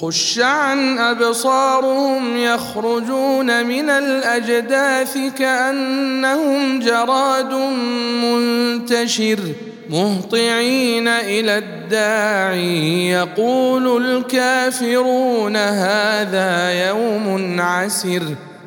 خش 0.00 0.38
عن 0.38 0.98
أبصارهم 0.98 2.36
يخرجون 2.36 3.66
من 3.66 3.90
الأجداث 3.90 5.18
كأنهم 5.38 6.80
جراد 6.80 7.54
منتشر 8.22 9.38
مهطعين 9.90 11.08
إلى 11.08 11.58
الداعي 11.58 13.10
يقول 13.10 14.06
الكافرون 14.06 15.56
هذا 15.56 16.86
يوم 16.88 17.56
عسر. 17.60 18.22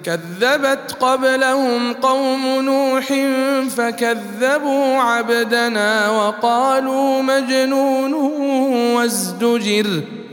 كذبت 0.06 0.96
قبلهم 1.00 1.94
قوم 1.94 2.62
نوح 2.62 3.14
فكذبوا 3.78 4.98
عبدنا 4.98 6.10
وقالوا 6.10 7.22
مجنون 7.22 8.14
وازدجر. 8.96 10.02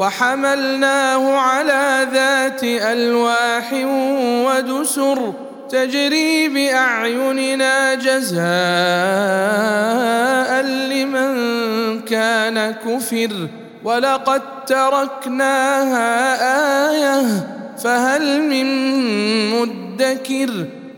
وحملناه 0.00 1.36
على 1.36 2.08
ذات 2.12 2.64
ألواح 2.64 3.72
ودسر 4.46 5.32
تجري 5.68 6.48
بأعيننا 6.48 7.94
جزاء 7.94 8.40
لمن 10.62 11.32
كان 12.00 12.70
كفر 12.70 13.48
ولقد 13.84 14.42
تركناها 14.66 16.08
آية 16.90 17.46
فهل 17.84 18.42
من 18.42 18.66
مدكر 19.50 20.50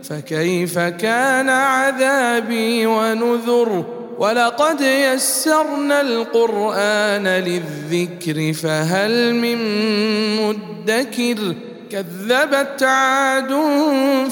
فكيف 0.05 0.79
كان 0.79 1.49
عذابي 1.49 2.87
ونذر 2.87 4.02
ولقد 4.19 4.81
يسرنا 4.81 6.01
القرآن 6.01 7.27
للذكر 7.27 8.53
فهل 8.53 9.35
من 9.35 9.59
مدكر؟ 10.37 11.55
كذبت 11.93 12.83
عاد 12.83 13.53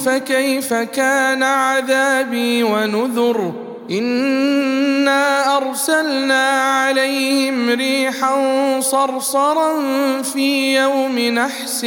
فكيف 0.04 0.74
كان 0.74 1.42
عذابي 1.42 2.62
ونذر؟ 2.62 3.52
إنا 3.90 5.56
أرسلنا 5.56 6.50
عليهم 6.50 7.70
ريحا 7.70 8.80
صرصرا 8.80 9.82
في 10.22 10.76
يوم 10.76 11.18
نحس 11.18 11.84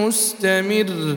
مستمر. 0.00 1.16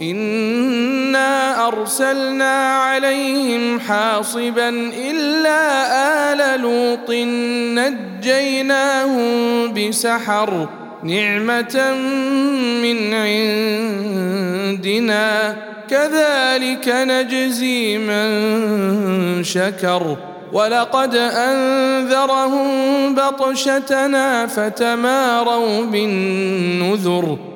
انا 0.00 1.66
ارسلنا 1.68 2.74
عليهم 2.74 3.80
حاصبا 3.80 4.68
الا 5.08 6.32
ال 6.32 6.60
لوط 6.60 7.10
نجيناهم 8.20 9.28
بسحر 9.72 10.68
نعمه 11.02 11.94
من 12.82 13.14
عندنا 14.74 15.56
كذلك 15.90 16.88
نجزي 16.88 17.98
من 17.98 19.44
شكر 19.44 20.16
ولقد 20.52 21.14
انذرهم 21.16 22.68
بطشتنا 23.14 24.46
فتماروا 24.46 25.84
بالنذر 25.84 27.55